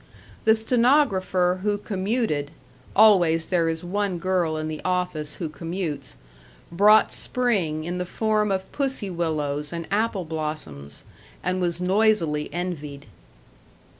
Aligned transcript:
The 0.45 0.55
stenographer 0.55 1.59
who 1.61 1.77
commuted 1.77 2.49
always 2.95 3.45
there 3.45 3.69
is 3.69 3.83
one 3.83 4.17
girl 4.17 4.57
in 4.57 4.67
the 4.67 4.81
office 4.83 5.35
who 5.35 5.47
commutes 5.47 6.15
brought 6.71 7.11
spring 7.11 7.83
in 7.83 7.99
the 7.99 8.05
form 8.07 8.51
of 8.51 8.71
pussy 8.71 9.11
willows 9.11 9.71
and 9.71 9.87
apple 9.91 10.25
blossoms, 10.25 11.03
and 11.43 11.61
was 11.61 11.79
noisily 11.79 12.51
envied. 12.51 13.05